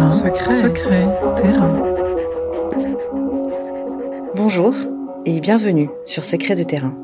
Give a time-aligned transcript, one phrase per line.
[0.00, 1.82] Terrain, secret, secret, terrain.
[4.34, 4.72] Bonjour
[5.26, 6.94] et bienvenue sur Secret de terrain.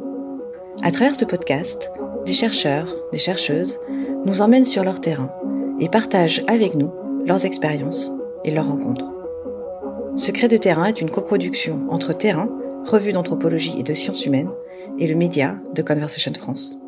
[0.82, 1.90] À travers ce podcast,
[2.24, 3.78] des chercheurs, des chercheuses
[4.24, 5.30] nous emmènent sur leur terrain
[5.78, 6.90] et partagent avec nous
[7.26, 8.12] leurs expériences
[8.44, 9.12] et leurs rencontres.
[10.16, 12.48] Secret de terrain est une coproduction entre Terrain,
[12.86, 14.50] revue d'anthropologie et de sciences humaines,
[14.98, 16.78] et le média de Conversation France.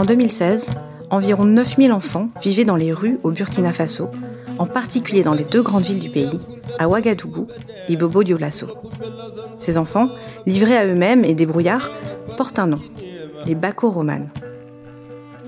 [0.00, 0.70] En 2016,
[1.10, 4.08] environ 9000 enfants vivaient dans les rues au Burkina Faso,
[4.56, 6.40] en particulier dans les deux grandes villes du pays,
[6.78, 7.46] à Ouagadougou
[7.86, 8.66] et Bobo Dioulasso.
[9.58, 10.08] Ces enfants,
[10.46, 11.90] livrés à eux-mêmes et débrouillards,
[12.38, 12.80] portent un nom,
[13.44, 14.30] les Baco-Romanes.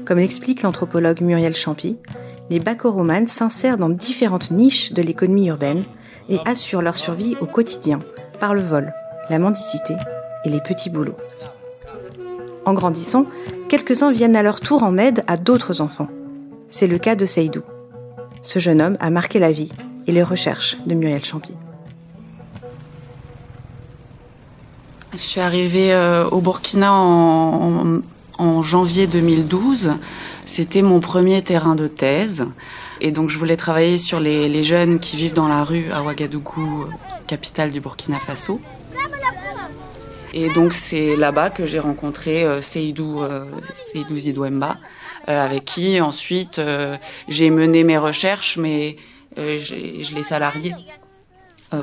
[0.04, 1.96] Comme l'explique l'anthropologue Muriel Champy,
[2.50, 5.84] les Baco-Romanes s'insèrent dans différentes niches de l'économie urbaine
[6.28, 8.00] et assurent leur survie au quotidien
[8.38, 8.92] par le vol,
[9.30, 9.94] la mendicité
[10.44, 11.16] et les petits boulots.
[12.64, 13.26] En grandissant,
[13.68, 16.08] quelques-uns viennent à leur tour en aide à d'autres enfants.
[16.68, 17.62] C'est le cas de Seydou.
[18.42, 19.72] Ce jeune homme a marqué la vie
[20.06, 21.54] et les recherches de Muriel Champy.
[25.12, 29.94] Je suis arrivée euh, au Burkina en, janvier 2012.
[30.44, 32.46] C'était mon premier terrain de thèse.
[33.00, 36.86] Et donc je voulais travailler sur les jeunes qui vivent dans la rue à Ouagadougou,
[37.26, 38.60] capitale du Burkina Faso.
[40.32, 44.76] Et donc c'est là-bas que j'ai rencontré euh, Seydou, euh, Seydou Zidouemba,
[45.28, 46.60] euh, avec qui ensuite
[47.28, 48.96] j'ai mené mes recherches, mais
[49.36, 50.74] je l'ai salarié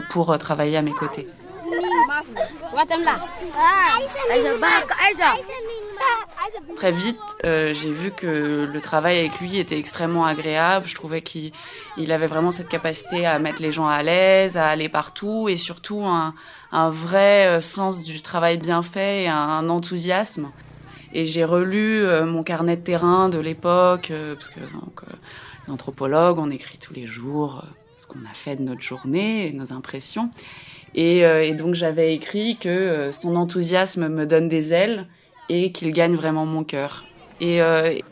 [0.10, 1.28] pour travailler à mes côtés.
[6.76, 10.88] Très vite, euh, j'ai vu que le travail avec lui était extrêmement agréable.
[10.88, 11.52] Je trouvais qu'il
[11.98, 15.58] il avait vraiment cette capacité à mettre les gens à l'aise, à aller partout et
[15.58, 16.34] surtout un,
[16.72, 20.52] un vrai euh, sens du travail bien fait et un, enthousiasme.
[21.14, 25.02] Et j'ai relu euh, mon carnet de terrain de l'époque, euh, parce que donc,
[25.66, 27.64] les anthropologues, on écrit tous les jours
[27.96, 30.30] ce qu'on a fait de notre journée, et nos impressions.
[30.96, 35.06] Et, et donc j'avais écrit que son enthousiasme me donne des ailes
[35.50, 37.04] et qu'il gagne vraiment mon cœur.
[37.42, 37.60] Et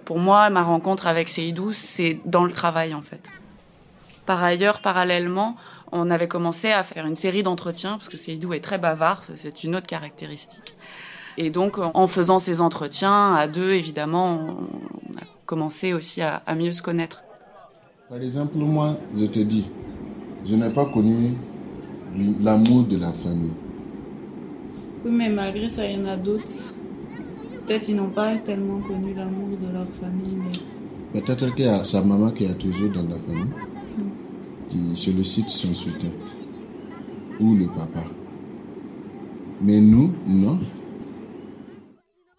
[0.03, 3.31] pour moi, ma rencontre avec Seydou, c'est dans le travail en fait.
[4.25, 5.55] Par ailleurs, parallèlement,
[5.91, 9.63] on avait commencé à faire une série d'entretiens, parce que Seydou est très bavard, c'est
[9.63, 10.75] une autre caractéristique.
[11.37, 14.67] Et donc, en faisant ces entretiens, à deux, évidemment, on
[15.09, 17.23] on a commencé aussi à, à mieux se connaître.
[18.09, 19.69] Par exemple, moi, je te dis,
[20.45, 21.33] je n'ai pas connu
[22.41, 23.53] l'amour de la famille.
[25.05, 26.73] Oui, mais malgré ça, il y en a d'autres.
[27.65, 31.83] Peut-être ils n'ont pas tellement connu l'amour de leur famille, mais Peut-être qu'il y a
[31.83, 33.45] sa maman qui est toujours dans la famille,
[34.69, 36.11] qui sollicite son soutien,
[37.39, 38.03] ou le papa.
[39.61, 40.59] Mais nous, non.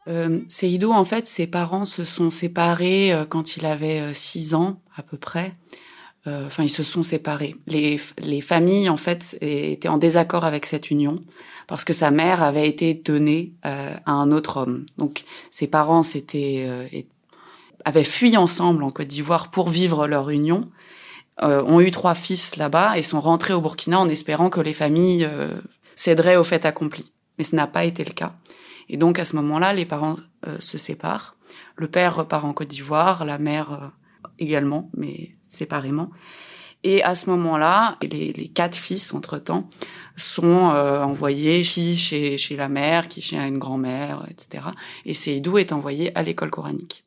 [0.09, 4.81] Euh, Seydou, en fait, ses parents se sont séparés euh, quand il avait 6 ans,
[4.97, 5.55] à peu près.
[6.27, 7.56] Euh, Enfin, ils se sont séparés.
[7.67, 11.22] Les, les familles, en fait, étaient en désaccord avec cette union
[11.67, 14.87] parce que sa mère avait été donnée euh, à un autre homme.
[14.97, 16.87] Donc, ses parents s'étaient euh,
[17.84, 20.62] avaient fui ensemble en Côte d'Ivoire pour vivre leur union.
[21.43, 24.72] Euh, ont eu trois fils là-bas et sont rentrés au Burkina en espérant que les
[24.72, 25.54] familles euh,
[25.94, 27.12] céderaient au fait accompli.
[27.38, 28.34] Mais ce n'a pas été le cas.
[28.88, 30.16] Et donc à ce moment-là, les parents
[30.47, 31.37] euh, se séparent.
[31.76, 33.87] Le père repart en Côte d'Ivoire, la mère euh,
[34.38, 36.10] également, mais séparément.
[36.84, 39.69] Et à ce moment-là, les, les quatre fils, entre-temps,
[40.16, 44.65] sont euh, envoyés chez, chez la mère, qui chez une grand-mère, etc.
[45.05, 47.05] Et Seydou est envoyé à l'école coranique.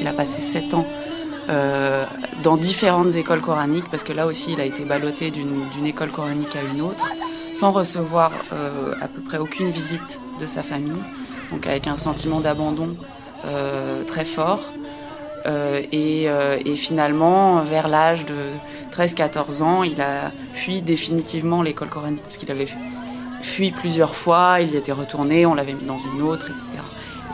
[0.00, 0.86] Il a passé sept ans
[1.50, 2.04] euh,
[2.42, 6.56] dans différentes écoles coraniques, parce que là aussi il a été ballotté d'une école coranique
[6.56, 7.12] à une autre,
[7.52, 11.02] sans recevoir euh, à peu près aucune visite de sa famille,
[11.50, 12.96] donc avec un sentiment d'abandon
[13.44, 14.60] euh, très fort.
[15.92, 18.34] Et, et finalement, vers l'âge de
[18.96, 22.66] 13-14 ans, il a fui définitivement l'école coranique, parce qu'il avait
[23.42, 26.82] fui plusieurs fois, il y était retourné, on l'avait mis dans une autre, etc.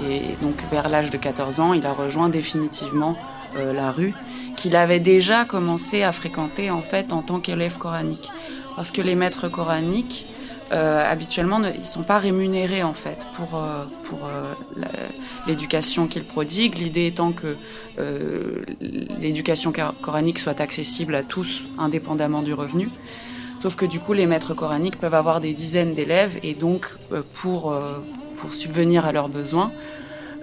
[0.02, 3.16] Et donc vers l'âge de 14 ans, il a rejoint définitivement
[3.56, 4.14] euh, la rue,
[4.56, 8.30] qu'il avait déjà commencé à fréquenter en fait en tant qu'élève coranique.
[8.76, 10.26] Parce que les maîtres coraniques,
[10.72, 14.54] euh, habituellement, ne, ils sont pas rémunérés en fait pour euh, pour euh,
[15.48, 16.78] l'éducation qu'ils prodiguent.
[16.78, 17.56] L'idée étant que
[19.18, 22.88] l'éducation cor- coranique soit accessible à tous, indépendamment du revenu.
[23.62, 26.86] Sauf que du coup, les maîtres coraniques peuvent avoir des dizaines d'élèves et donc
[27.34, 27.74] pour
[28.40, 29.70] pour subvenir à leurs besoins,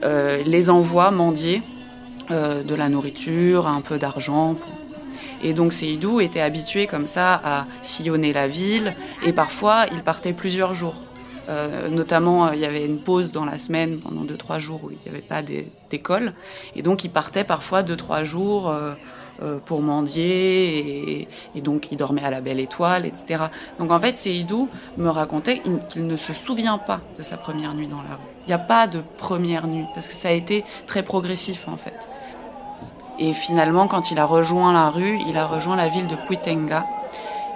[0.04, 1.64] euh, les envoient mendier
[2.32, 4.56] euh, de la nourriture, un peu d'argent
[5.44, 8.96] Et donc Seydou était habitué comme ça à sillonner la ville
[9.26, 10.96] et parfois il partait plusieurs jours.
[11.50, 14.92] Euh, notamment, il y avait une pause dans la semaine pendant deux trois jours où
[14.92, 16.34] il n'y avait pas d'école,
[16.76, 18.74] et donc il partait parfois deux trois jours
[19.66, 23.44] pour mendier, et, et, donc il dormait à la Belle Étoile, etc.
[23.80, 27.88] Donc en fait, Seydou me racontait qu'il ne se souvient pas de sa première nuit
[27.88, 28.38] dans la rue.
[28.46, 31.78] Il n'y a pas de première nuit parce que ça a été très progressif en
[31.78, 32.08] fait.
[33.20, 36.86] Et finalement, quand il a rejoint la rue, il a rejoint la ville de Puitenga,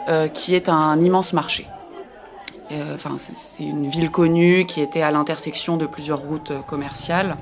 [0.09, 1.67] euh, qui est un immense marché.
[2.71, 7.37] Euh, enfin, c'est une ville connue qui était à l'intersection de plusieurs routes commerciales.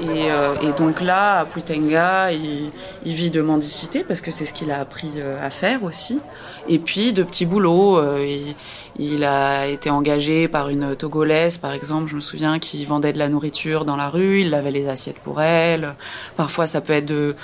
[0.00, 2.70] Et, euh, et, donc là, à Puitenga, il,
[3.04, 6.20] il, vit de mendicité parce que c'est ce qu'il a appris euh, à faire aussi.
[6.68, 7.98] Et puis de petits boulots.
[7.98, 8.54] Euh, il,
[8.98, 13.18] il, a été engagé par une Togolaise, par exemple, je me souviens, qui vendait de
[13.18, 14.40] la nourriture dans la rue.
[14.40, 15.94] Il lavait les assiettes pour elle.
[16.36, 17.36] Parfois, ça peut être de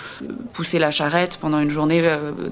[0.53, 2.03] pousser la charrette pendant une journée,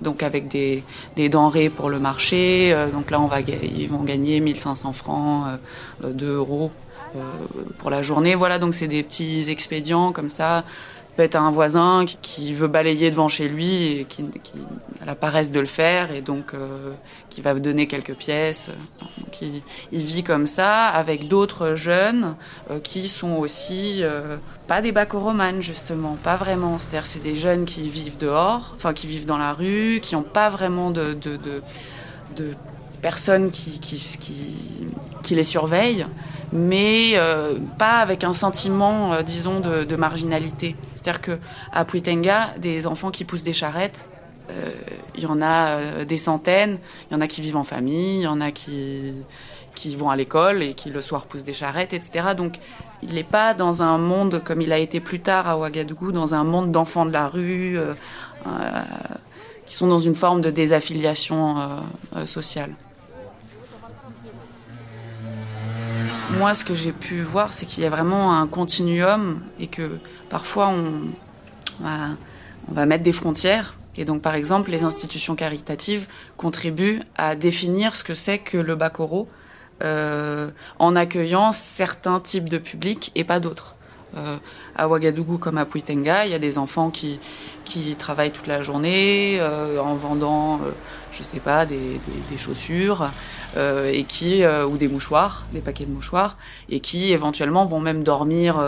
[0.00, 0.84] donc avec des,
[1.16, 2.76] denrées pour le marché.
[2.92, 5.46] donc là, on va, ils vont gagner 1500 francs,
[6.02, 6.70] 2 euros
[7.14, 7.20] euh,
[7.78, 8.34] pour la journée.
[8.34, 10.64] Voilà, donc c'est des petits expédients comme ça.
[11.16, 14.24] Peut-être un voisin qui veut balayer devant chez lui et qui,
[15.00, 16.92] a la paresse de le faire et donc euh,
[17.28, 18.70] qui va donner quelques pièces.
[19.18, 22.34] Donc il, vit comme ça avec d'autres jeunes
[22.70, 26.78] euh, qui sont aussi euh, pas des bacoromanes justement, pas vraiment.
[26.78, 30.22] C'est-à-dire c'est des jeunes qui vivent dehors, enfin qui vivent dans la rue, qui n'ont
[30.22, 31.62] pas vraiment de, de, de,
[32.36, 32.54] de
[33.02, 34.34] personnes qui, qui, qui,
[35.22, 36.06] qui les surveillent
[36.52, 40.76] mais euh, pas avec un sentiment, euh, disons, de, marginalité.
[40.94, 41.38] C'est-à-dire que
[41.72, 44.06] à Puitenga, des enfants qui poussent des charrettes,
[44.50, 44.70] euh,
[45.14, 46.78] il y en a des centaines.
[47.10, 49.14] Il y en a qui vivent en famille, il y en a qui
[49.74, 52.34] qui vont à l'école et qui le soir poussent des charrettes, etc.
[52.36, 52.58] Donc
[53.02, 56.34] il n'est pas dans un monde comme il a été plus tard à Ouagadougou, dans
[56.34, 57.78] un monde d'enfants de la rue
[59.64, 61.56] qui sont dans une forme de désaffiliation
[62.26, 62.74] sociale.
[66.30, 69.98] Moi, ce que j'ai pu voir, c'est qu'il y a vraiment un continuum et que
[70.30, 71.10] parfois on
[71.80, 73.74] va, mettre des frontières.
[73.96, 78.74] Et donc, par exemple, les institutions caritatives contribuent à définir ce que c'est que le
[78.74, 79.28] Bakoro
[79.82, 83.74] euh, en accueillant certains types de publics et pas d'autres.
[84.16, 84.36] Euh,
[84.76, 87.18] à Ouagadougou comme à Puitenga, il y a des enfants qui,
[87.64, 90.70] qui travaillent toute la journée euh, en vendant, euh,
[91.12, 92.00] je sais pas, des,
[92.36, 93.10] chaussures
[93.56, 96.36] euh, et qui ou des mouchoirs, des paquets de mouchoirs,
[96.70, 98.62] et qui éventuellement vont même dormir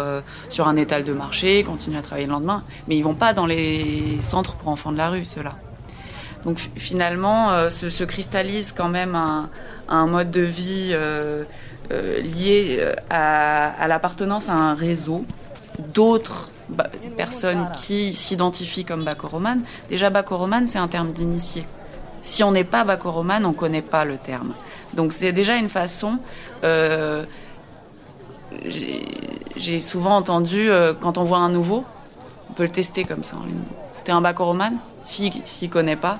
[0.48, 3.46] sur un étal de marché, continuer à travailler le lendemain, mais ils vont pas dans
[3.46, 5.56] les centres pour enfants de la rue, ceux-là.
[6.44, 9.16] Donc finalement, se, se, cristallise quand même
[9.88, 11.44] un, mode de vie euh,
[11.90, 15.24] euh, lié à, l'appartenance à un réseau
[15.94, 19.60] d'autres bah, personnes qui s'identifient comme bacoroman.
[19.90, 21.66] Déjà, bacoroman, c'est un terme d'initié.
[22.24, 24.54] Si on n'est pas bacoroman, on ne connaît pas le terme.
[24.94, 26.18] Donc c'est déjà une façon...
[26.64, 27.24] Euh,
[29.56, 31.84] J'ai souvent entendu, euh, quand on voit un nouveau,
[32.48, 33.36] on peut le tester comme ça.
[34.04, 36.18] T'es un bacoroman S'il si, ne connaît pas,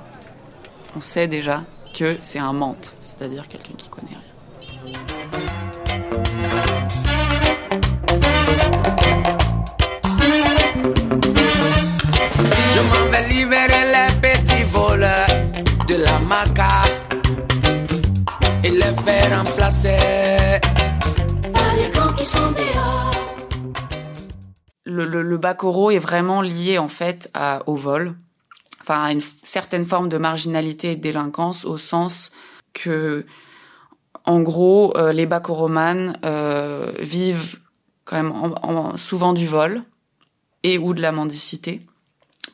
[0.95, 1.63] on sait déjà
[1.95, 4.21] que c'est un mente, c'est-à-dire quelqu'un qui connaît rien.
[15.87, 16.83] De la maca.
[18.63, 20.61] Et les faire remplacer.
[21.53, 23.11] Par les grands qui sont dehors.
[24.85, 25.41] Le, le,
[25.93, 28.15] est vraiment lié en fait à, au vol,
[28.81, 32.33] enfin à une certaine forme de marginalité et de délinquance au sens
[32.75, 33.25] que
[34.25, 37.59] en gros euh, les Bakoromanes euh, vivent
[38.05, 39.83] quand même en, en, souvent du vol
[40.63, 41.81] et ou de la mendicité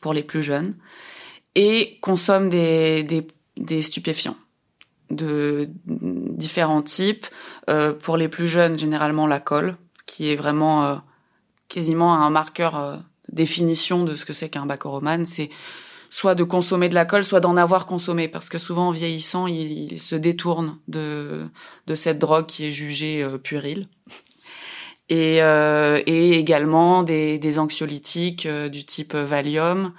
[0.00, 0.76] pour les plus jeunes
[1.60, 3.02] et consomment des,
[3.58, 4.36] des, stupéfiants
[5.10, 7.26] de différents types.
[7.68, 9.76] Euh, pour les plus jeunes, généralement la colle,
[10.06, 10.96] qui est vraiment euh,
[11.68, 12.96] quasiment un marqueur euh,
[13.28, 15.26] définition de ce que c'est qu'un bacoroman.
[15.26, 15.50] C'est
[16.08, 19.46] soit de consommer de la colle, soit d'en avoir consommé, parce que souvent en vieillissant,
[19.46, 21.46] il, il, se détourne de,
[21.86, 23.86] de cette drogue qui est jugée puérile.
[25.10, 29.92] Et, et, également des, anxiolytiques du type Valium,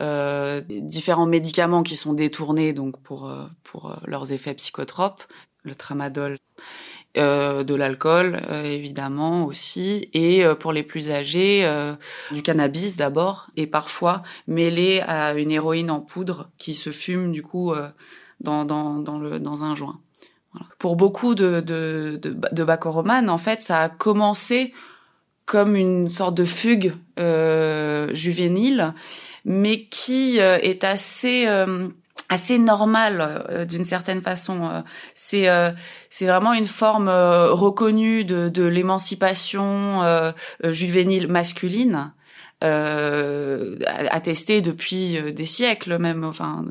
[0.00, 5.22] euh, différents médicaments qui sont détournés donc pour, pour leurs effets psychotropes,
[5.62, 6.36] le tramadol.
[7.16, 11.66] euh, de l'alcool euh, évidemment aussi, et euh, pour les plus âgés,
[12.30, 17.42] du cannabis d'abord, et parfois mêlé à une héroïne en poudre qui se fume du
[17.42, 17.72] coup
[18.40, 19.98] dans, dans, dans, le, dans un joint.
[20.78, 24.72] Pour beaucoup de, de, de, de bacoromanes, en fait, ça a commencé
[25.44, 26.94] comme une sorte de fugue
[28.14, 28.94] juvénile,
[29.46, 31.46] mais qui est assez
[32.28, 34.64] assez normal euh, d'une certaine façon.
[34.64, 34.80] Euh,
[35.14, 35.70] c'est euh,
[36.10, 40.02] c'est vraiment une forme reconnue de, de l'émancipation
[40.64, 42.12] juvénile masculine.
[42.64, 43.76] Euh,
[44.10, 46.64] attestée depuis des siècles même, enfin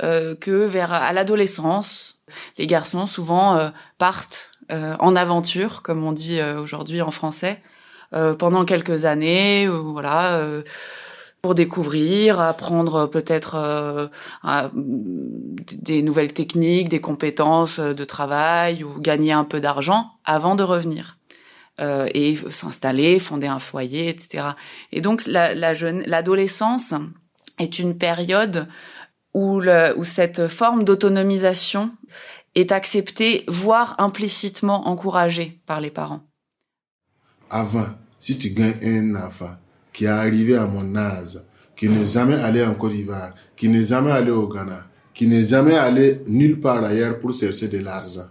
[0.00, 2.18] que vers à l'adolescence,
[2.58, 7.62] les garçons souvent partent en aventure, comme on dit aujourd'hui en français,
[8.10, 10.40] pendant quelques années, voilà
[11.42, 14.06] pour découvrir, apprendre peut-être euh,
[15.72, 21.18] des nouvelles techniques, des compétences de travail ou gagner un peu d'argent avant de revenir
[21.80, 24.50] euh, et s'installer, fonder un foyer, etc.
[24.92, 26.94] Et donc l'adolescence
[27.58, 28.68] est une période
[29.34, 29.60] où,
[29.96, 31.90] où cette forme d'autonomisation
[32.54, 36.20] est acceptée, voire implicitement encouragée par les parents.
[37.50, 37.88] Avant,
[38.20, 39.56] si tu gagnes un enfant,
[39.92, 41.38] qui est arrivé à mon âge,
[41.76, 45.42] qui n'est jamais allé en Côte d'Ivoire, qui n'est jamais allé au Ghana, qui n'est
[45.42, 48.28] jamais allé nulle part ailleurs pour chercher de l'argent,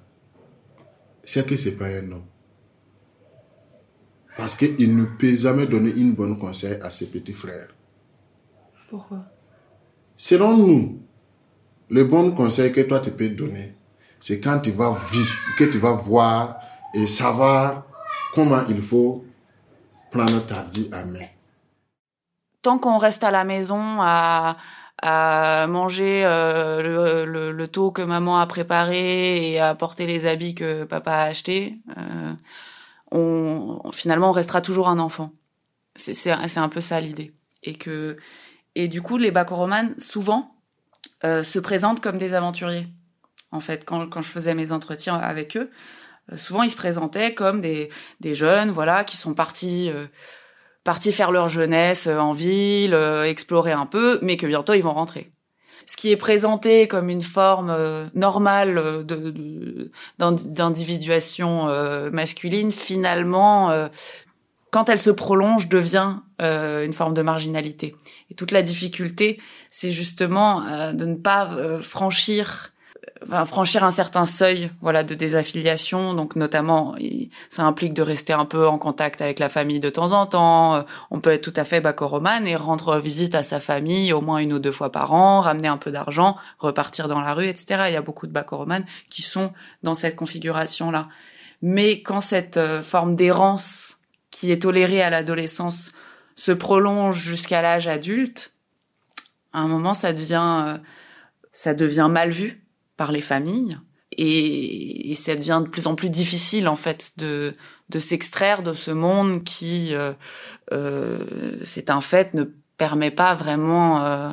[1.24, 2.26] c'est que c'est pas un homme.
[4.38, 7.68] Parce qu'il ne peut jamais donner une bonne conseil à ses petits frères.
[8.90, 9.26] Pourquoi?
[10.16, 11.02] Selon nous,
[11.90, 13.76] le bon conseil que toi tu peux donner,
[14.20, 16.60] c'est quand tu vas vivre, que tu vas voir
[16.94, 17.86] et savoir
[18.34, 19.26] comment il faut
[20.10, 21.28] prendre ta vie à main
[22.62, 24.58] tant qu'on reste à la maison à,
[25.02, 30.56] à manger euh, le, le, taux que maman a préparé et à porter les habits
[30.56, 32.34] que papa a achetés, euh,
[33.12, 35.32] on, finalement on restera toujours un enfant.
[35.96, 37.34] C'est, un peu ça l'idée.
[37.64, 38.18] Et que
[38.76, 40.56] et du coup les bacoromanes souvent
[41.24, 42.88] euh, se présentent comme des aventuriers.
[43.52, 45.70] En fait, quand, quand je faisais mes entretiens avec eux,
[46.32, 47.90] euh, souvent ils se présentaient comme des,
[48.22, 50.08] des jeunes, voilà, qui sont partis euh,
[50.84, 54.84] partis faire leur jeunesse euh, en ville, euh, explorer un peu, mais que bientôt ils
[54.84, 55.32] vont rentrer.
[55.86, 61.66] Ce qui est présenté comme une forme euh, normale de, d'individuation
[62.12, 63.90] masculine, finalement,
[64.70, 67.96] quand elle se prolonge, devient une forme de marginalité.
[68.30, 70.62] Et toute la difficulté, c'est justement
[70.94, 72.72] de ne pas franchir
[73.24, 76.14] enfin, franchir un certain seuil voilà de désaffiliation.
[76.14, 76.96] Donc notamment
[77.50, 80.76] ça implique de rester un peu en contact avec la famille de temps en temps.
[80.76, 84.22] Euh, on peut être tout à fait bacoroman et rendre visite à sa famille au
[84.22, 87.48] moins une ou deux fois par an ramener un peu d'argent repartir dans la rue
[87.48, 89.52] etc il y a beaucoup de bacoroman qui sont
[89.84, 91.10] dans cette configuration là
[91.62, 93.98] mais quand cette euh, forme d'errance
[94.30, 95.92] qui est tolérée à l'adolescence
[96.36, 98.54] se prolonge jusqu'à l'âge adulte
[99.54, 100.78] à un moment ça devient euh,
[101.52, 102.61] ça devient mal vu
[103.02, 103.80] par les familles
[104.16, 107.56] et, ça devient de plus en plus difficile en fait de
[107.90, 110.14] de s'extraire de ce monde qui euh,
[110.72, 112.44] euh, c'est un fait ne
[112.78, 114.30] permet pas vraiment euh,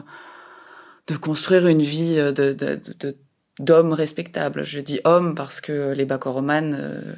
[1.06, 3.16] de construire une vie de, de,
[3.58, 4.64] d'hommes respectables.
[4.64, 6.74] Je dis hommes parce que les bacoromanes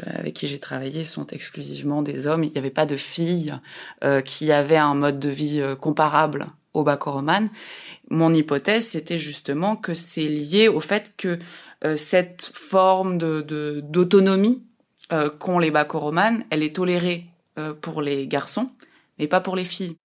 [0.07, 2.45] avec qui j'ai travaillé sont exclusivement des hommes.
[2.45, 3.55] Il n'y avait pas de filles
[4.25, 7.51] qui avaient un mode de vie comparable aux bacoromanes.
[8.11, 11.39] Mon hypothèse, c'était justement que c'est lié au fait que
[11.85, 14.65] euh, cette forme de d'autonomie
[15.13, 17.27] euh, qu'ont les bacoromanes, elle est tolérée
[17.59, 18.71] euh, pour les garçons,
[19.19, 19.97] mais pas pour les filles.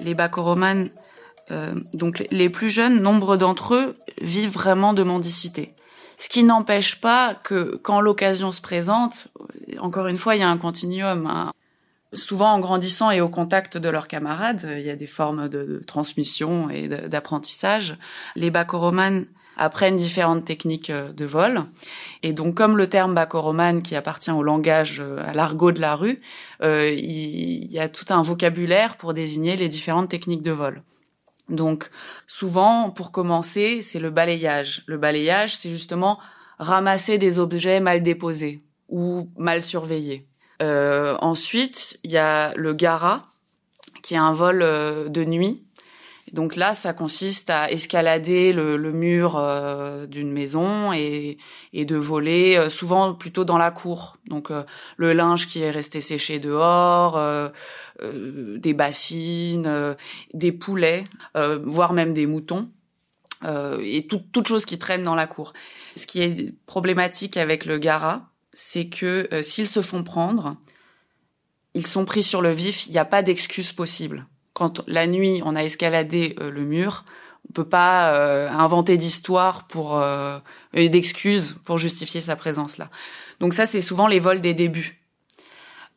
[0.00, 0.90] Les bacoromanes,
[1.50, 5.74] euh, donc les plus jeunes, nombre d'entre eux vivent vraiment de mendicité.
[6.18, 9.28] Ce qui n'empêche pas que quand l'occasion se présente,
[9.80, 11.26] encore une fois, il y a un continuum.
[11.26, 11.52] Hein.
[12.12, 15.80] Souvent en grandissant et au contact de leurs camarades, il y a des formes de,
[15.86, 17.96] transmission et d'apprentissage.
[18.36, 19.26] Les bacoromanes
[19.56, 21.64] apprennent différentes techniques euh, de vol.
[22.22, 25.94] Et donc, comme le terme bacoroman qui appartient au langage, euh, à l'argot de la
[25.94, 26.20] rue,
[26.62, 30.82] euh, il, y a tout un vocabulaire pour désigner les différentes techniques de vol.
[31.48, 31.90] Donc,
[32.26, 34.84] souvent, pour commencer, c'est le balayage.
[34.86, 36.18] Le balayage, c'est justement
[36.58, 40.28] ramasser des objets mal déposés ou mal surveillés.
[40.60, 43.26] ensuite, il y a le gara,
[44.02, 45.64] qui est un vol de nuit
[46.32, 51.36] Donc là, ça consiste à escalader le, mur euh, d'une maison et,
[51.74, 54.16] de voler, euh, souvent plutôt dans la cour.
[54.26, 54.62] Donc euh,
[54.96, 57.20] le linge qui est resté séché dehors,
[58.02, 59.96] des bassines,
[60.32, 62.70] des poulets, voire même des moutons,
[63.80, 65.52] et toutes choses qui traînent dans la cour.
[65.94, 70.56] Ce qui est problématique avec le Gara, c'est que s'ils se font prendre,
[71.74, 75.42] ils sont pris sur le vif, il n'y a pas d'excuse possible quand la nuit
[75.44, 77.04] on a escaladé euh, le mur,
[77.48, 80.38] on peut pas euh, inventer d'histoire pour euh,
[80.74, 82.88] d'excuses pour justifier sa présence là.
[83.40, 85.00] Donc ça c'est souvent les vols des débuts.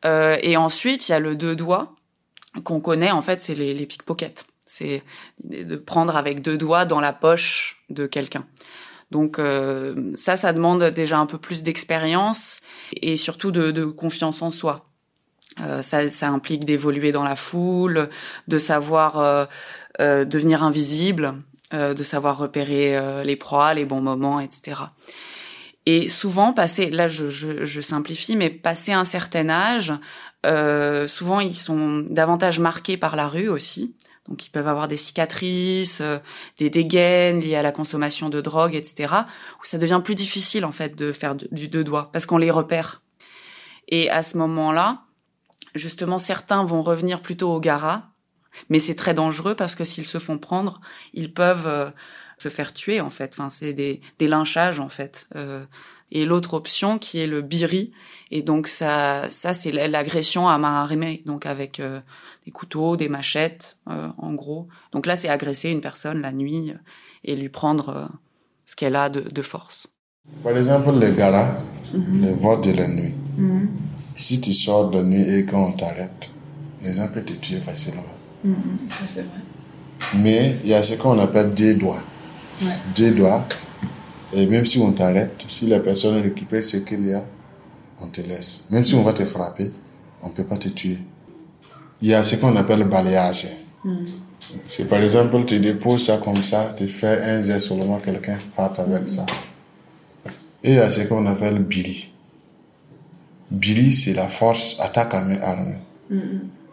[0.04, 1.94] Euh, et ensuite il y a le deux doigts
[2.64, 4.44] qu'on connaît en fait c'est les, les pickpockets.
[4.64, 5.04] C'est
[5.44, 8.44] de prendre avec deux doigts dans la poche de quelqu'un.
[9.12, 9.40] Donc
[10.16, 12.60] ça, ça demande déjà un peu plus d'expérience
[12.92, 14.85] et surtout de, de confiance en soi.
[15.60, 18.10] Euh, ça, ça, implique d'évoluer dans la foule,
[18.46, 19.46] de savoir euh,
[20.00, 21.34] euh devenir invisible,
[21.72, 24.82] euh, de savoir repérer les proies, les bons moments, etc.
[25.86, 29.92] Et souvent, passer, là je, je, je simplifie, mais passer un certain âge,
[31.08, 33.94] souvent ils sont davantage marqués par la rue aussi.
[34.28, 36.02] Donc ils peuvent avoir des cicatrices,
[36.58, 39.14] des dégaines liées à la consommation de drogue, etc.
[39.60, 42.50] Où ça devient plus difficile en fait de faire du deux doigts parce qu'on les
[42.50, 43.02] repère.
[43.88, 45.05] Et à ce moment-là,
[45.76, 48.10] justement, certains vont revenir plutôt au Gara,
[48.68, 50.80] mais c'est très dangereux parce que s'ils se font prendre,
[51.12, 51.90] ils peuvent euh,
[52.38, 53.34] se faire tuer en fait.
[53.34, 55.28] Enfin, c'est des, des lynchages en fait.
[55.34, 55.64] Euh,
[56.12, 57.92] et l'autre option qui est le biri,
[58.30, 62.00] et donc ça, ça c'est l'agression à main armée, donc avec euh,
[62.44, 64.68] des couteaux, des machettes, en gros.
[64.92, 66.72] Donc là, c'est agresser une personne la nuit
[67.24, 68.08] et lui prendre
[68.64, 69.88] ce qu'elle a de, de, force.
[70.44, 71.56] Par exemple, le gara,
[71.92, 73.14] mm le vote de la nuit.
[73.36, 73.68] Mhm.
[74.16, 76.30] Si tu sors de nuit et qu'on t'arrête,
[76.82, 78.02] les gens peuvent te tuer facilement.
[79.04, 79.40] C'est vrai.
[80.16, 82.02] Mais il y a ce qu'on appelle des doigts.
[82.62, 82.68] Ouais.
[82.94, 83.46] Des doigts.
[84.32, 87.24] Et même si on t'arrête, si la personne récupère ce qu'il y a,
[87.98, 88.66] on te laisse.
[88.70, 89.72] Même si on va te frapper,
[90.22, 90.98] on ne peut pas te tuer.
[92.02, 93.48] Il y a ce qu'on appelle le balayage.
[93.84, 94.04] Mm.
[94.68, 98.78] C'est par exemple, tu déposes ça comme ça, tu fais un zèle seulement, quelqu'un part
[98.78, 99.24] avec ça.
[100.62, 102.10] Et il y a ce qu'on appelle le bili.
[103.50, 105.78] Billy, c'est la force attaque à main armée.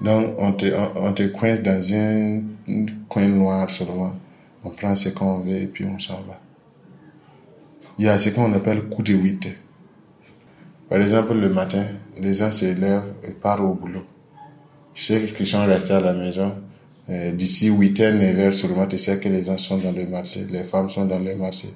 [0.02, 2.42] Donc, on te, on, te coince dans un,
[3.08, 4.14] coin noir seulement.
[4.64, 6.40] On prend ce qu'on veut et puis on s'en va.
[8.00, 9.48] Il y a ce qu'on appelle coup de huit.
[10.90, 11.86] Par exemple, le matin,
[12.18, 14.06] les gens se lèvent et partent au boulot.
[14.94, 16.56] Ceux qui sont restés à la maison,
[17.10, 20.06] euh, d'ici 8 h 9 h seulement, tu sais que les gens sont dans le
[20.06, 21.70] marché, les femmes sont dans le marché,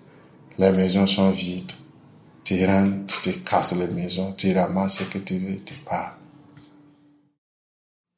[0.58, 1.72] les maisons sont vides
[2.48, 6.18] tu rentres, tu casses la maison, tu ramasses ce que tu veux, tu pars.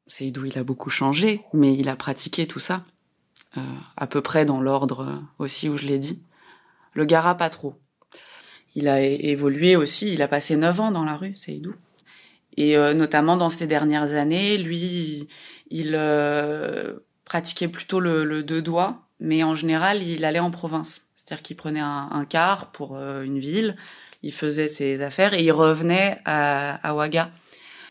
[0.05, 2.83] Seydou, il a beaucoup changé, mais il a pratiqué tout ça.
[3.57, 3.61] Euh,
[3.97, 6.21] à peu près dans l'ordre aussi où je l'ai dit.
[6.93, 7.73] Le Gara, pas trop.
[8.75, 11.73] Il a évolué aussi, il a passé neuf ans dans la rue, Seydou.
[12.55, 15.27] Et euh, notamment dans ces dernières années, lui,
[15.71, 21.07] il euh, pratiquait plutôt le, deux doigts, mais en général, il allait en province.
[21.15, 23.75] C'est-à-dire qu'il prenait un, un, car pour une ville,
[24.23, 27.31] il faisait ses affaires et il revenait à, à Ouaga.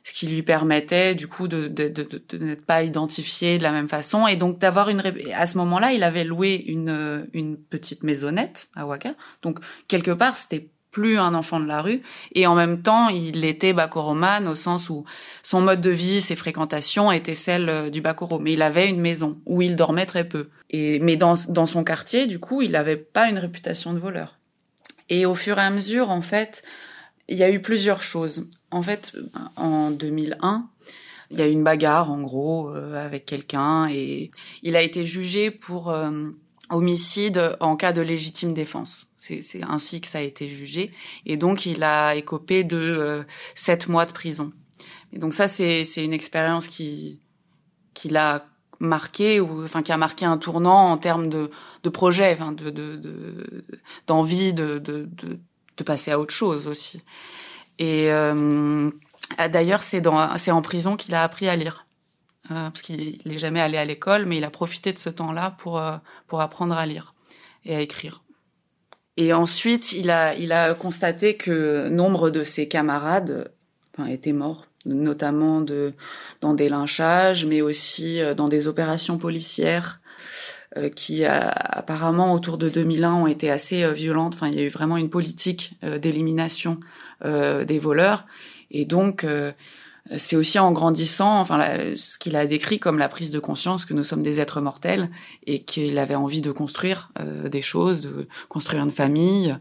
[0.04, 3.72] Ce qui lui permettait du coup de, de, de, de n'être pas identifié de la
[3.72, 5.02] même façon et donc d'avoir une
[5.34, 9.14] à ce moment-là il avait loué une une petite maisonnette à Ouaga.
[9.42, 13.44] Donc quelque part c'était plus un enfant de la rue et en même temps il
[13.44, 15.04] était bakoromane au sens où
[15.42, 18.38] son mode de vie ses fréquentations étaient celles euh, du bakoro.
[18.38, 20.48] Mais il avait une maison où il dormait très peu.
[20.70, 24.37] Et mais dans dans son quartier du coup il n'avait pas une réputation de voleur
[25.08, 26.62] et au fur et à mesure, en fait,
[27.28, 28.48] il y a eu plusieurs choses.
[28.70, 29.12] En fait,
[29.56, 30.68] en 2001,
[31.30, 34.30] il y a eu une bagarre, en gros, euh, avec quelqu'un, et
[34.62, 36.30] il a été jugé pour euh,
[36.70, 39.06] homicide en cas de légitime défense.
[39.16, 40.90] C'est ainsi que ça a été jugé.
[41.26, 44.52] Et donc, il a écopé de euh, sept mois de prison.
[45.12, 47.20] Et donc ça, c'est une expérience qui,
[47.94, 48.46] qui l'a
[48.80, 51.50] marqué ou enfin qui a marqué un tournant en termes de,
[51.82, 52.70] de projet, enfin, de
[54.06, 55.40] d'envie de, de, de,
[55.76, 57.02] de, passer à autre chose aussi.
[57.78, 58.90] Et euh,
[59.36, 61.86] ah, d'ailleurs, c'est dans c'est en prison qu'il a appris à lire.
[62.50, 65.54] Euh, parce qu'il n'est jamais allé à l'école, mais il a profité de ce temps-là
[65.58, 67.14] pour euh, pour apprendre à lire
[67.64, 68.22] et à écrire.
[69.18, 73.52] Et ensuite, il a il a constaté que nombre de ses camarades
[73.92, 75.92] enfin, étaient morts notamment de,
[76.40, 80.00] dans des lynchages, mais aussi euh, dans des opérations policières
[80.76, 84.34] euh, qui apparemment autour de 2001 ont été assez euh, violentes.
[84.34, 86.80] Enfin, il y a eu vraiment une politique d'élimination
[87.24, 88.26] des voleurs.
[88.70, 89.26] Et donc,
[90.16, 93.92] c'est aussi en grandissant, enfin, ce qu'il a décrit comme la prise de conscience que
[93.92, 95.10] nous sommes des êtres mortels
[95.46, 99.56] et qu'il avait envie de construire euh, des choses, de construire une famille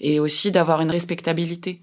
[0.00, 1.82] et aussi d'avoir une respectabilité.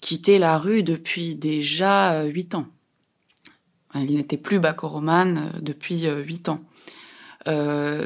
[0.00, 2.66] quitté la rue depuis déjà euh, huit ans.
[3.94, 6.60] Il n'était plus bakoromane depuis huit ans.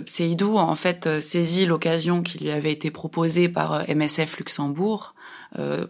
[0.06, 5.16] Seydou, en fait, saisit l'occasion qui lui avait été proposée par MSF Luxembourg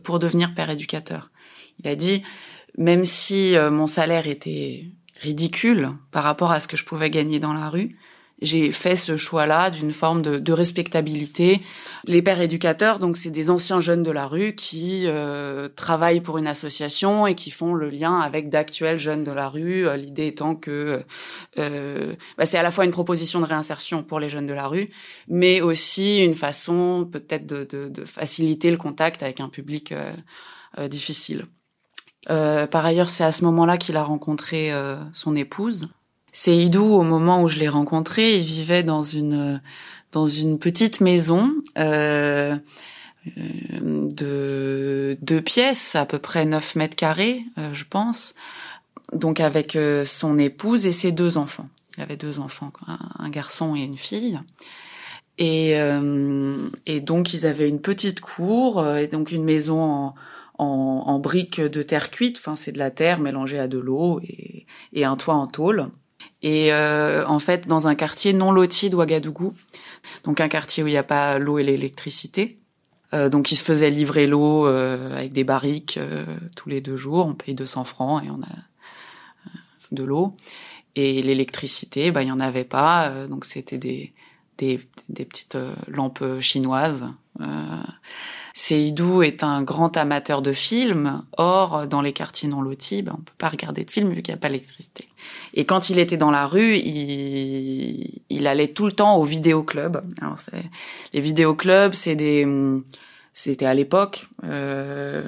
[0.03, 1.31] pour devenir père éducateur.
[1.81, 2.23] Il a dit,
[2.79, 4.87] même si mon salaire était
[5.21, 7.99] ridicule par rapport à ce que je pouvais gagner dans la rue,
[8.43, 11.61] j'ai fait ce choix-là d'une forme de, de, respectabilité.
[12.07, 16.39] Les pères éducateurs, donc c'est des anciens jeunes de la rue qui euh, travaillent pour
[16.39, 19.87] une association et qui font le lien avec d'actuels jeunes de la rue.
[19.87, 21.05] Euh, l'idée étant que
[21.59, 24.67] euh, bah, c'est à la fois une proposition de réinsertion pour les jeunes de la
[24.67, 24.91] rue,
[25.29, 30.13] mais aussi une façon peut-être de, de, de, faciliter le contact avec un public euh,
[30.79, 31.47] euh, difficile.
[32.27, 34.73] par ailleurs, c'est à ce moment-là qu'il a rencontré
[35.13, 35.89] son épouse
[36.33, 39.61] Seydou, au moment où je l'ai rencontré, il vivait dans une
[40.13, 42.57] dans une petite maison euh,
[43.27, 48.35] euh de deux pièces, à peu près 9 mètres carrés, euh, je pense.
[49.13, 51.69] Donc avec euh, son épouse et ses deux enfants.
[51.97, 52.73] Il avait deux enfants,
[53.19, 54.41] un, garçon et une fille.
[55.39, 55.75] Et,
[56.87, 60.15] et donc ils avaient une petite cour et donc une maison en,
[60.59, 62.39] en, briques de terre cuite.
[62.39, 65.91] Enfin c'est de la terre mélangée à de l'eau et un toit en tôle
[66.43, 69.55] et euh, en fait dans un quartier non loti de Ouagadougou,
[70.25, 72.59] donc un quartier où il n'y a pas l'eau et l'électricité.
[73.13, 76.25] Euh, donc il se faisait livrer l'eau euh, avec des barriques euh,
[76.57, 79.51] tous les deux jours, on paye 200 francs et on a euh,
[79.93, 80.37] de l'eau.
[80.97, 84.13] Et l'électricité, bah il y en avait pas, donc c'était des,
[84.59, 87.07] des, des petites lampes chinoises.
[88.55, 91.23] Seydou est un grand amateur de films.
[91.37, 94.33] Or, dans les quartiers non lotis, ben, on peut pas regarder de films vu qu'il
[94.33, 95.09] n'y a pas d'électricité.
[95.55, 100.03] Et quand il était dans la rue, il, il allait tout le temps au vidéoclub.
[100.21, 100.39] Alors,
[101.13, 102.47] les vidéoclubs, c'est des,
[103.33, 105.27] c'était à l'époque, euh,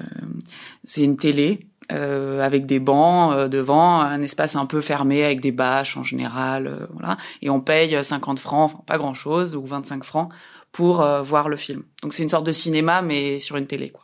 [0.85, 5.41] c'est une télé euh, avec des bancs euh, devant, un espace un peu fermé avec
[5.41, 7.17] des bâches en général, euh, voilà.
[7.43, 10.31] Et on paye 50 francs, enfin, pas grand chose, ou 25 francs
[10.73, 11.85] pour euh, voir le film.
[12.03, 14.03] Donc c'est une sorte de cinéma mais sur une télé quoi.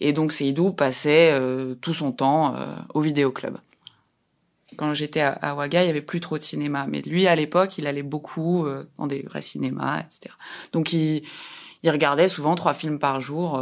[0.00, 3.56] Et donc Seydou passait euh, tout son temps euh, au vidéoclub.
[4.76, 7.34] Quand j'étais à, à Ouaga, il y avait plus trop de cinéma, mais lui à
[7.34, 10.34] l'époque, il allait beaucoup dans des vrais cinémas, etc.
[10.72, 11.22] Donc il,
[11.82, 13.58] il regardait souvent trois films par jour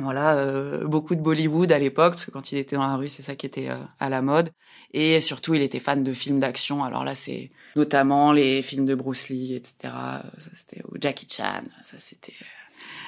[0.00, 3.08] voilà, euh, beaucoup de Bollywood à l'époque, parce que quand il était dans la rue,
[3.08, 4.50] c'est ça qui était euh, à la mode.
[4.92, 6.84] Et surtout, il était fan de films d'action.
[6.84, 9.76] Alors là, c'est notamment les films de Bruce Lee, etc.
[9.82, 11.62] Ça, c'était Jackie Chan.
[11.82, 12.44] Ça, c'était euh,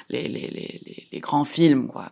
[0.09, 2.11] les, les, les, les, grands films, quoi.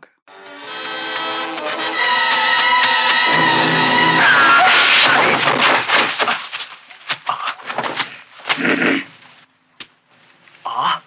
[10.63, 11.01] Ah,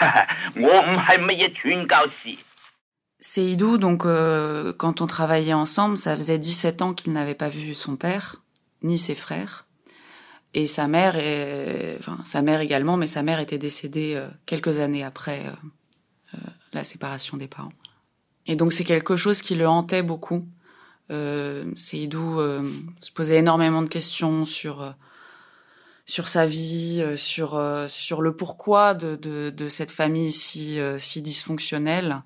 [3.20, 7.74] Seydou, donc euh, quand on travaillait ensemble, ça faisait 17 ans qu'il n'avait pas vu
[7.74, 8.36] son père
[8.82, 9.66] ni ses frères
[10.54, 11.14] et sa mère
[11.98, 15.42] enfin sa mère également, mais sa mère était décédée euh, quelques années après
[16.34, 16.38] euh,
[16.72, 17.72] la séparation des parents.
[18.46, 20.46] Et donc c'est quelque chose qui le hantait beaucoup.
[21.10, 22.38] Seydou
[23.00, 24.94] se posait énormément de questions sur
[26.10, 30.80] sur sa vie, euh, sur euh, sur le pourquoi de, de, de cette famille si
[30.80, 32.22] euh, si dysfonctionnelle.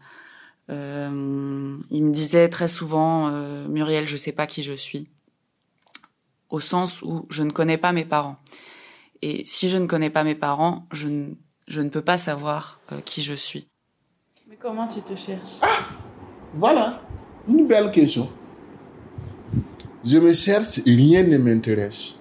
[0.70, 3.30] Euh, il me disait très souvent,
[3.68, 5.10] Muriel, je sais pas qui je suis,
[6.48, 8.38] au sens où je ne connais pas mes parents.
[9.20, 11.34] Et si je ne connais pas mes parents, je ne
[11.68, 13.68] je ne peux pas savoir qui je suis.
[14.48, 15.58] Mais comment tu te cherches?
[15.60, 15.80] Ah,
[16.54, 17.02] voilà,
[17.46, 18.30] une belle question.
[20.02, 22.18] Je me cherche, rien ne m'intéresse.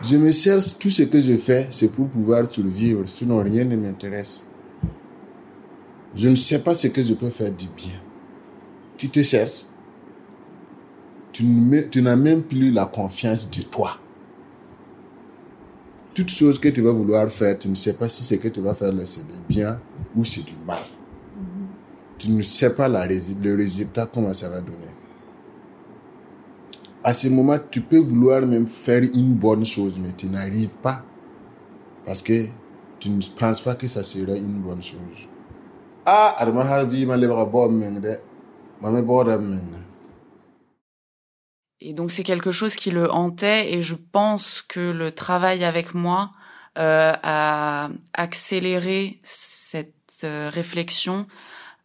[0.00, 3.76] Je me cherche, tout ce que je fais, c'est pour pouvoir survivre, sinon rien ne
[3.76, 4.46] m'intéresse.
[6.14, 8.00] Je ne sais pas ce que je peux faire du bien.
[8.96, 9.64] Tu te cherches.
[11.32, 13.98] Tu n'as même plus la confiance de toi.
[16.14, 18.60] Toute chose que tu vas vouloir faire, tu ne sais pas si ce que tu
[18.60, 19.80] vas faire c'est du bien
[20.16, 20.80] ou c'est du mal.
[22.18, 24.97] tu ne sais pas la le résultat, comment ça va donner.
[27.04, 31.04] À ce moment, tu peux vouloir même faire une bonne chose, mais tu n'arrives pas.
[32.04, 32.46] Parce que
[32.98, 35.28] tu ne penses pas que ça sera une bonne chose.
[36.04, 36.36] Ah.
[41.80, 45.94] Et donc c'est quelque chose qui le hantait et je pense que le travail avec
[45.94, 46.32] moi
[46.78, 51.26] euh, a accéléré cette euh, réflexion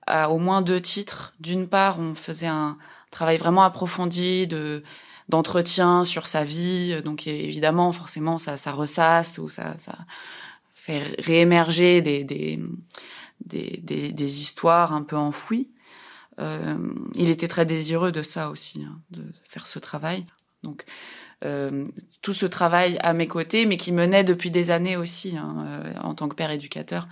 [0.07, 1.33] à au moins deux titres.
[1.39, 2.77] D'une part, on faisait un
[3.13, 4.83] travail vraiment approfondi de
[5.29, 9.97] d'entretien sur sa vie, donc évidemment forcément ça ça ressasse ou ça ça
[10.73, 12.59] fait réémerger des des
[13.45, 13.79] des,
[14.11, 15.69] des, histoires un peu enfouies.
[16.39, 16.77] Euh,
[17.15, 20.25] il était très désireux de ça aussi, hein, de faire ce travail.
[20.63, 20.85] Donc
[21.45, 21.85] euh,
[22.21, 25.93] tout ce travail à mes côtés, mais qui menait depuis des années aussi hein, euh,
[26.01, 27.07] en tant que père éducateur,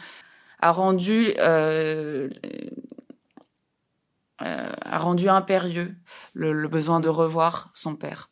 [0.62, 2.30] a rendu euh,
[4.44, 5.96] euh, a rendu impérieux
[6.34, 8.30] le, le besoin de revoir son père.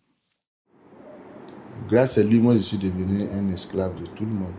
[1.90, 4.54] Grâce à lui, moi, je suis devenu un esclave de tout le monde.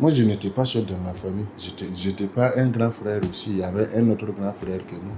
[0.00, 1.46] Moi, je n'étais pas seul dans ma famille.
[1.56, 3.50] Je n'étais pas un grand frère aussi.
[3.50, 5.14] Il y avait un autre grand frère que moi.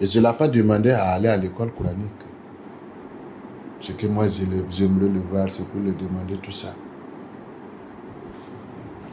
[0.00, 2.24] Et je ne l'ai pas demandé à aller à l'école coranique.
[3.80, 6.74] Ce que moi, je le- j'aimerais le voir, c'est pour le demander tout ça.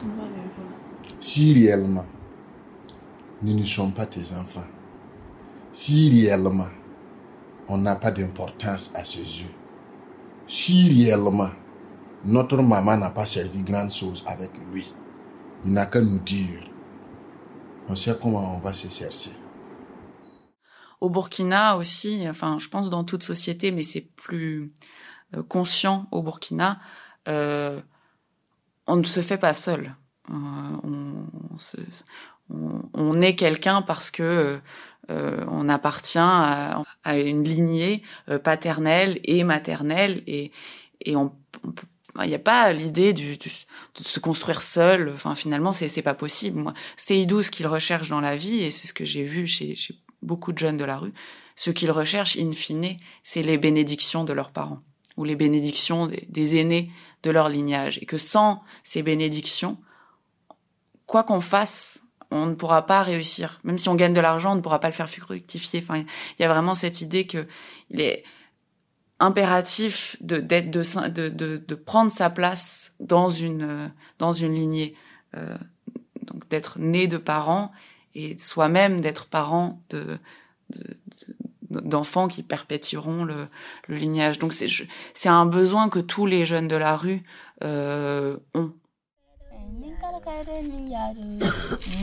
[0.02, 1.18] On va le voir.
[1.20, 2.06] Si réellement,
[3.42, 4.66] nous ne sommes pas tes enfants,
[5.72, 6.68] si réellement,
[7.68, 9.54] on n'a pas d'importance à ses yeux,
[10.46, 11.50] si réellement,
[12.24, 14.92] notre maman n'a pas servi grande chose avec lui,
[15.64, 16.60] il n'a qu'à nous dire.
[17.88, 19.30] On sait comment on va se chercher.
[21.00, 24.72] Au Burkina aussi, enfin, je pense dans toute société, mais c'est plus
[25.34, 26.78] euh, conscient au Burkina,
[27.28, 27.80] euh,
[28.86, 29.96] on ne se fait pas seul.
[30.30, 30.32] Euh,
[30.84, 31.26] on,
[31.58, 31.76] se-
[32.94, 34.60] on- est quelqu'un parce que
[35.10, 40.52] euh, on appartient à, une lignée euh, paternelle et maternelle et,
[41.14, 41.32] on,
[42.22, 43.36] il n'y a pas l'idée de
[43.96, 45.10] se construire seul.
[45.14, 46.72] Enfin, finalement, c'est c'est pas possible.
[46.96, 49.94] Seydou, ce qu'il recherche dans la vie, et c'est ce que j'ai vu chez, chez
[50.20, 51.12] beaucoup de jeunes de la rue,
[51.56, 54.80] ce qu'ils recherchent, in fine, c'est les bénédictions de leurs parents
[55.16, 56.90] ou les bénédictions des, des aînés
[57.22, 57.98] de leur lignage.
[58.02, 59.78] Et que sans ces bénédictions,
[61.06, 63.60] quoi qu'on fasse, on ne pourra pas réussir.
[63.64, 65.80] Même si on gagne de l'argent, on ne pourra pas le faire fructifier.
[65.82, 65.98] Enfin,
[66.38, 67.46] il y a vraiment cette idée que
[67.90, 68.24] il est
[69.20, 74.54] impératif de d'être de, de, de, de prendre sa place dans une euh, dans une
[74.54, 74.94] lignée
[75.36, 75.56] euh,
[76.22, 77.70] donc d'être né de parents
[78.14, 80.18] et soi-même d'être parent de
[80.70, 80.96] de-
[81.70, 83.46] de- d'enfants qui perpétueront le,
[83.86, 84.66] le lignage donc c'est
[85.14, 87.22] c'est un besoin que tous les jeunes de la rue
[87.62, 88.72] euh, ont
[89.80, 91.24] kar kare ni yaro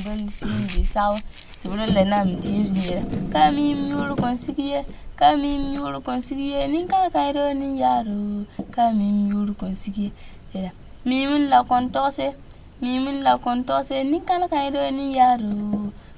[0.02, 1.14] ngol sin bi saw
[1.62, 2.86] tibro le nam tir ni
[3.34, 4.82] kami nyul konsigie
[5.16, 10.12] kami nyul konsigie ni kar kare ni yaro kami nyul konsigie
[10.54, 10.72] ya
[11.06, 12.34] mi mun la kontose
[12.82, 15.54] mi mun la kontose ni kar kare ni yaro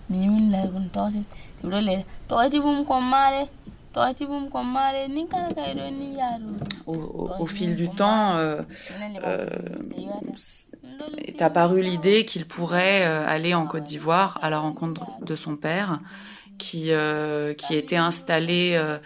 [0.10, 1.22] mi mun la kontose
[1.60, 3.44] tibro le to ti bum ko mare
[6.88, 8.62] au, au, au fil du temps euh,
[9.26, 9.46] euh,
[11.18, 15.58] est apparue l'idée qu'il pourrait euh, aller en Côte d'Ivoire à la rencontre de son
[15.58, 16.00] père,
[16.58, 18.98] qui, euh, qui était installé euh,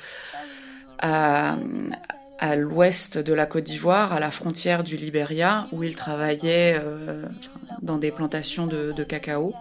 [0.99, 1.55] à,
[2.39, 7.25] à l'ouest de la Côte d'Ivoire, à la frontière du Libéria, où il travaillait euh,
[7.81, 9.53] dans des plantations de, de cacao.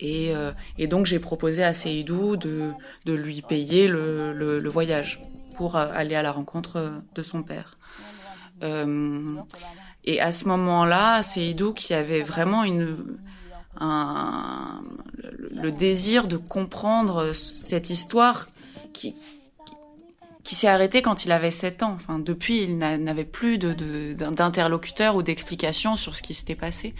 [0.00, 2.72] Et, euh, et donc j'ai proposé à Seydou de,
[3.06, 5.22] de lui payer le, le, voyage
[5.56, 7.78] pour euh, aller à la rencontre euh, de son père.
[10.04, 13.18] Et à ce moment-là, Seydou qui avait vraiment une,
[13.78, 14.82] un,
[15.50, 18.46] le, désir de comprendre cette histoire
[18.92, 19.14] qui,
[20.44, 21.92] qui s'est arrêtée quand il avait 7 ans.
[21.96, 26.54] Enfin, depuis, il n'a- n'avait plus de- de- d'interlocuteur ou d'explication sur ce qui s'était
[26.54, 26.94] passé.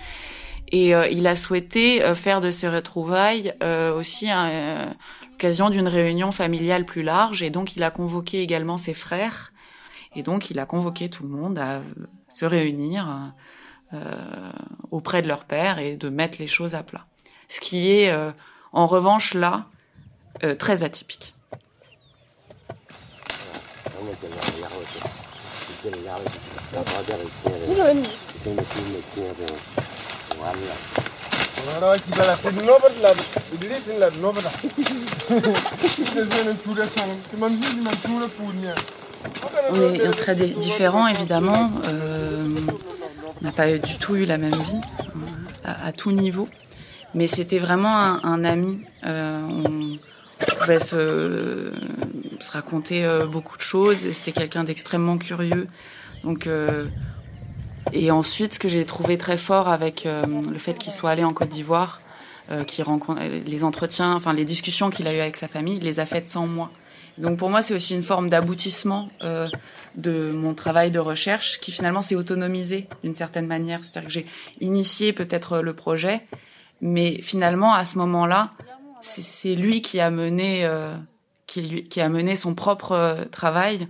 [0.72, 4.28] Et euh, il a souhaité euh, faire de ces retrouvailles euh, aussi
[5.30, 7.42] l'occasion d'une réunion familiale plus large.
[7.42, 9.52] Et donc, il a convoqué également ses frères.
[10.14, 11.82] Et donc, il a convoqué tout le monde à
[12.28, 13.34] se réunir
[14.90, 17.04] auprès de leur père et de mettre les choses à plat.
[17.48, 18.12] Ce qui est,
[18.72, 19.66] en revanche, là,
[20.58, 21.34] très atypique.
[39.70, 41.72] On est très di- différents, évidemment.
[41.88, 42.46] Euh,
[43.40, 44.80] on n'a pas du tout eu la même vie.
[45.64, 46.46] à, tout niveau.
[47.14, 48.80] Mais c'était vraiment un, ami.
[49.04, 49.98] on
[50.60, 51.72] pouvait se,
[52.52, 54.10] raconter beaucoup de choses.
[54.12, 55.66] C'était quelqu'un d'extrêmement curieux.
[56.22, 56.48] Donc
[57.92, 61.32] et ensuite, ce que j'ai trouvé très fort avec le fait qu'il soit allé en
[61.32, 62.00] Côte d'Ivoire,
[62.52, 65.82] euh, qui rencontre les entretiens, enfin les discussions qu'il a eues avec sa famille, il
[65.82, 66.70] les a faites sans moi.
[67.18, 69.48] Donc pour moi, c'est aussi une forme d'aboutissement euh,
[69.96, 73.80] de mon travail de recherche qui finalement s'est autonomisé d'une certaine manière.
[73.82, 74.26] C'est-à-dire que j'ai
[74.60, 76.24] initié peut-être le projet,
[76.80, 78.52] mais finalement à ce moment-là,
[79.00, 80.94] c'est lui qui a mené euh,
[81.48, 83.88] qui, qui, a mené son propre euh, travail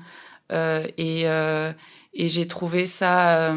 [0.52, 1.72] euh, et, euh,
[2.16, 3.55] et j'ai trouvé ça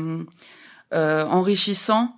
[0.92, 2.16] enrichissant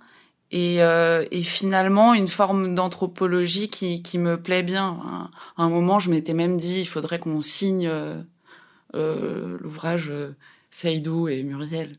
[0.52, 5.30] et, euh, et, finalement une forme d'anthropologie qui, me plaît bien.
[5.56, 8.22] À un moment, je m'étais même dit, il faudrait qu'on signe euh,
[8.94, 10.36] euh, l'ouvrage euh,
[10.70, 11.96] Seydou et Muriel.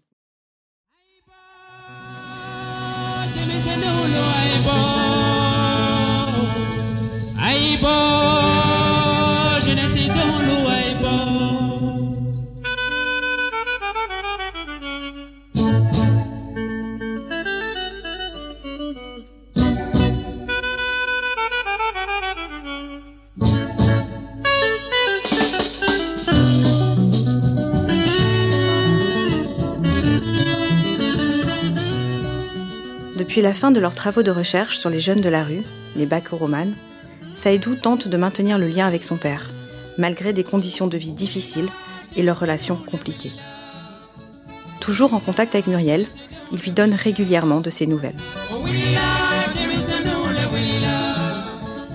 [33.34, 35.64] Depuis la fin de leurs travaux de recherche sur les jeunes de la rue,
[35.96, 36.76] les Bakoromanes,
[37.34, 39.50] Saïdou tente de maintenir le lien avec son père,
[39.98, 41.70] malgré des conditions de vie difficiles
[42.16, 43.32] et leurs relations compliquées.
[44.82, 46.06] Toujours en contact avec Muriel,
[46.52, 48.14] il lui donne régulièrement de ses nouvelles.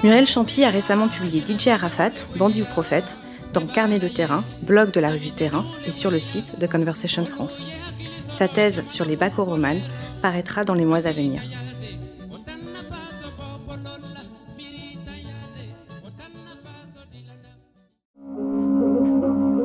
[0.03, 3.17] Muriel Champy a récemment publié DJ Arafat, Bandit ou Prophète,
[3.55, 7.25] dans Carnet de terrain, blog de la revue Terrain et sur le site de Conversation
[7.25, 7.71] France.
[8.29, 9.81] Sa thèse sur les Bakoromanes
[10.21, 11.43] paraîtra dans les mois à venir.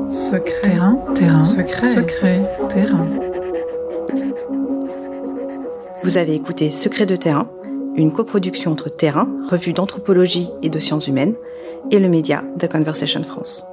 [0.10, 3.08] Secret, terrain, terrain, secret, secret, terrain.
[6.04, 7.50] Vous avez écouté Secret de terrain,
[7.96, 11.36] une coproduction entre Terrain, revue d'anthropologie et de sciences humaines,
[11.92, 13.63] et le média The Conversation France.